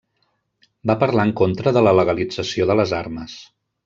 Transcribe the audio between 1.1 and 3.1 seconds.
en contra de la legalització de les